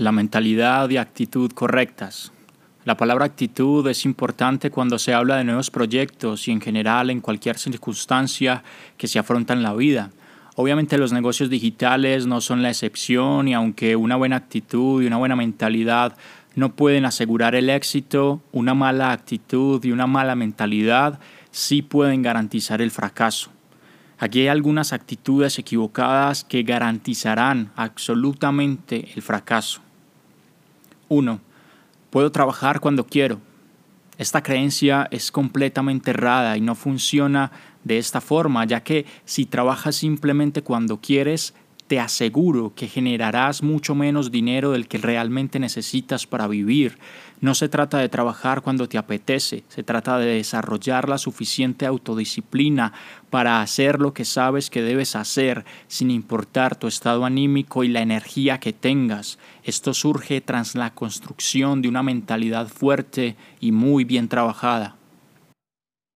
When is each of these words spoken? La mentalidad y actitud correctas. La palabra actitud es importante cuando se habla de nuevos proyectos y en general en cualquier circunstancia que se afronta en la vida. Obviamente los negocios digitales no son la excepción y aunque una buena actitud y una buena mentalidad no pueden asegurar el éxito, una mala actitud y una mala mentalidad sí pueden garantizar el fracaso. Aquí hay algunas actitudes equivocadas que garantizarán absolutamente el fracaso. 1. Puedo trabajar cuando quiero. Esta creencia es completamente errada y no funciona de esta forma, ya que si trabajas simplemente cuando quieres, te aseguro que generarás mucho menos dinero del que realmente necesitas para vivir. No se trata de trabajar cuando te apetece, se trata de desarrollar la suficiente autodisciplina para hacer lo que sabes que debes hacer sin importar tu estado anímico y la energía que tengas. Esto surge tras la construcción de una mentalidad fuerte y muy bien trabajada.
La 0.00 0.12
mentalidad 0.12 0.88
y 0.88 0.96
actitud 0.96 1.52
correctas. 1.52 2.32
La 2.86 2.96
palabra 2.96 3.26
actitud 3.26 3.86
es 3.86 4.06
importante 4.06 4.70
cuando 4.70 4.98
se 4.98 5.12
habla 5.12 5.36
de 5.36 5.44
nuevos 5.44 5.70
proyectos 5.70 6.48
y 6.48 6.52
en 6.52 6.62
general 6.62 7.10
en 7.10 7.20
cualquier 7.20 7.58
circunstancia 7.58 8.64
que 8.96 9.06
se 9.06 9.18
afronta 9.18 9.52
en 9.52 9.62
la 9.62 9.74
vida. 9.74 10.08
Obviamente 10.56 10.96
los 10.96 11.12
negocios 11.12 11.50
digitales 11.50 12.26
no 12.26 12.40
son 12.40 12.62
la 12.62 12.70
excepción 12.70 13.46
y 13.46 13.52
aunque 13.52 13.94
una 13.94 14.16
buena 14.16 14.36
actitud 14.36 15.02
y 15.02 15.06
una 15.06 15.18
buena 15.18 15.36
mentalidad 15.36 16.16
no 16.54 16.74
pueden 16.74 17.04
asegurar 17.04 17.54
el 17.54 17.68
éxito, 17.68 18.40
una 18.52 18.72
mala 18.72 19.12
actitud 19.12 19.84
y 19.84 19.92
una 19.92 20.06
mala 20.06 20.34
mentalidad 20.34 21.20
sí 21.50 21.82
pueden 21.82 22.22
garantizar 22.22 22.80
el 22.80 22.90
fracaso. 22.90 23.50
Aquí 24.16 24.40
hay 24.40 24.48
algunas 24.48 24.94
actitudes 24.94 25.58
equivocadas 25.58 26.42
que 26.42 26.62
garantizarán 26.62 27.70
absolutamente 27.76 29.10
el 29.14 29.20
fracaso. 29.20 29.82
1. 31.10 31.40
Puedo 32.08 32.32
trabajar 32.32 32.80
cuando 32.80 33.06
quiero. 33.06 33.38
Esta 34.16 34.42
creencia 34.42 35.08
es 35.10 35.30
completamente 35.30 36.10
errada 36.10 36.56
y 36.56 36.60
no 36.62 36.74
funciona 36.74 37.52
de 37.84 37.98
esta 37.98 38.20
forma, 38.20 38.64
ya 38.64 38.82
que 38.82 39.04
si 39.24 39.44
trabajas 39.44 39.96
simplemente 39.96 40.62
cuando 40.62 41.00
quieres, 41.00 41.54
te 41.90 41.98
aseguro 41.98 42.72
que 42.76 42.86
generarás 42.86 43.64
mucho 43.64 43.96
menos 43.96 44.30
dinero 44.30 44.70
del 44.70 44.86
que 44.86 44.96
realmente 44.96 45.58
necesitas 45.58 46.24
para 46.24 46.46
vivir. 46.46 46.98
No 47.40 47.52
se 47.56 47.68
trata 47.68 47.98
de 47.98 48.08
trabajar 48.08 48.62
cuando 48.62 48.88
te 48.88 48.96
apetece, 48.96 49.64
se 49.66 49.82
trata 49.82 50.16
de 50.20 50.36
desarrollar 50.36 51.08
la 51.08 51.18
suficiente 51.18 51.86
autodisciplina 51.86 52.92
para 53.28 53.60
hacer 53.60 53.98
lo 53.98 54.14
que 54.14 54.24
sabes 54.24 54.70
que 54.70 54.82
debes 54.82 55.16
hacer 55.16 55.64
sin 55.88 56.12
importar 56.12 56.76
tu 56.76 56.86
estado 56.86 57.24
anímico 57.24 57.82
y 57.82 57.88
la 57.88 58.02
energía 58.02 58.60
que 58.60 58.72
tengas. 58.72 59.40
Esto 59.64 59.92
surge 59.92 60.40
tras 60.40 60.76
la 60.76 60.94
construcción 60.94 61.82
de 61.82 61.88
una 61.88 62.04
mentalidad 62.04 62.68
fuerte 62.68 63.34
y 63.58 63.72
muy 63.72 64.04
bien 64.04 64.28
trabajada. 64.28 64.99